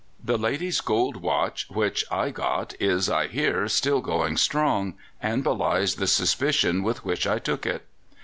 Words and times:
The 0.23 0.39
lady's 0.39 0.81
gold 0.81 1.17
watch 1.17 1.67
which 1.69 2.03
I 2.09 2.31
got 2.31 2.73
is, 2.79 3.07
I 3.07 3.27
hear, 3.27 3.67
still 3.67 4.01
going 4.01 4.35
strong, 4.35 4.95
and 5.21 5.43
belies 5.43 5.93
the 5.93 6.07
suspicion 6.07 6.81
with 6.81 7.05
which 7.05 7.27
I 7.27 7.37
took 7.37 7.67
it. 7.67 7.85